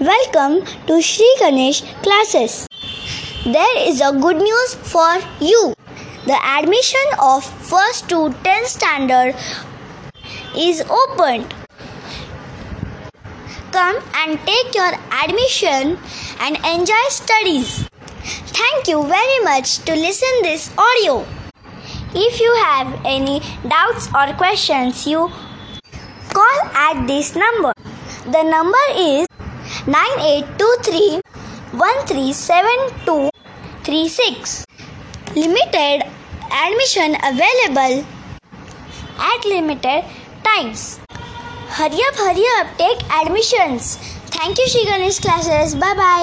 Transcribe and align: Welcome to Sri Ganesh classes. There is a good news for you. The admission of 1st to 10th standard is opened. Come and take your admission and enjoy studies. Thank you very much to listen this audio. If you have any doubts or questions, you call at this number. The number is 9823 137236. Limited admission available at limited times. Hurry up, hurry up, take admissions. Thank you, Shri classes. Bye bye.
Welcome 0.00 0.64
to 0.86 1.00
Sri 1.02 1.28
Ganesh 1.38 1.82
classes. 2.02 2.66
There 3.44 3.88
is 3.88 4.00
a 4.00 4.12
good 4.12 4.36
news 4.36 4.74
for 4.74 5.20
you. 5.40 5.74
The 6.26 6.38
admission 6.58 7.06
of 7.20 7.44
1st 7.70 8.08
to 8.08 8.18
10th 8.46 8.66
standard 8.66 9.34
is 10.56 10.82
opened. 10.82 11.54
Come 13.70 13.96
and 14.14 14.40
take 14.46 14.74
your 14.74 14.92
admission 15.22 15.98
and 16.40 16.56
enjoy 16.64 17.04
studies. 17.08 17.88
Thank 18.56 18.88
you 18.88 19.02
very 19.04 19.38
much 19.44 19.78
to 19.84 19.92
listen 19.94 20.42
this 20.42 20.72
audio. 20.78 21.24
If 22.14 22.40
you 22.40 22.52
have 22.64 22.98
any 23.04 23.40
doubts 23.68 24.08
or 24.14 24.32
questions, 24.34 25.06
you 25.06 25.30
call 26.32 26.58
at 26.74 27.06
this 27.06 27.36
number. 27.36 27.72
The 28.24 28.42
number 28.42 28.84
is 28.96 29.25
9823 29.86 31.22
137236. 31.78 34.66
Limited 35.36 36.02
admission 36.50 37.14
available 37.22 38.04
at 39.18 39.44
limited 39.44 40.04
times. 40.42 40.98
Hurry 41.78 42.00
up, 42.08 42.16
hurry 42.16 42.44
up, 42.58 42.66
take 42.78 43.04
admissions. 43.10 43.96
Thank 44.34 44.58
you, 44.58 44.66
Shri 44.68 44.84
classes. 44.86 45.74
Bye 45.74 45.94
bye. 45.94 46.06